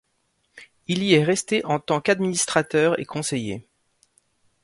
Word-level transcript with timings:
Il 0.87 1.03
y 1.03 1.13
est 1.13 1.23
resté 1.23 1.63
en 1.63 1.79
tant 1.79 2.01
qu'administrateur 2.01 2.99
et 2.99 3.05
conseiller. 3.05 3.67